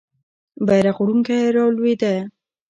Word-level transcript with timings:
بیرغ 0.67 0.97
وړونکی 0.99 1.35
رالوېده. 1.55 2.13